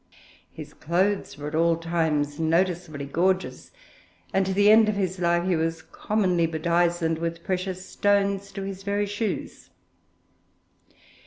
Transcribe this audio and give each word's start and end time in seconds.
His 0.51 0.73
clothes 0.73 1.37
were 1.37 1.47
at 1.47 1.53
all 1.53 1.77
times 1.77 2.39
noticeably 2.39 3.05
gorgeous; 3.05 3.69
and 4.33 4.47
to 4.47 4.51
the 4.51 4.71
end 4.71 4.89
of 4.89 4.95
his 4.95 5.19
life 5.19 5.43
he 5.47 5.55
was 5.55 5.83
commonly 5.83 6.47
bedizened 6.47 7.19
with 7.19 7.43
precious 7.43 7.85
stones 7.85 8.51
to 8.53 8.63
his 8.63 8.81
very 8.81 9.05
shoes. 9.05 9.69